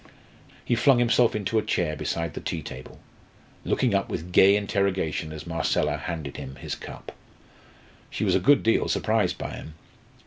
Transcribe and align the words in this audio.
He 0.65 0.73
flung 0.73 0.97
himself 0.97 1.35
into 1.35 1.59
a 1.59 1.63
chair 1.63 1.95
beside 1.95 2.33
the 2.33 2.41
tea 2.41 2.63
table, 2.63 2.99
looking 3.63 3.93
up 3.93 4.09
with 4.09 4.31
gay 4.31 4.55
interrogation 4.55 5.31
as 5.31 5.45
Marcella 5.45 5.95
handed 5.97 6.37
him 6.37 6.55
his 6.55 6.73
cup. 6.73 7.11
She 8.09 8.25
was 8.25 8.33
a 8.33 8.39
good 8.39 8.63
deal 8.63 8.87
surprised 8.87 9.37
by 9.37 9.51
him. 9.51 9.75